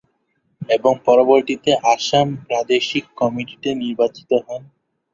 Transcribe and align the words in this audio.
এবং 0.69 0.93
পরবর্তীতে 1.05 1.71
আসাম 1.93 2.27
প্রাদেশিক 2.47 3.05
কমিটিতে 3.19 3.69
নির্বাচিত 3.81 4.31
হন। 4.45 4.61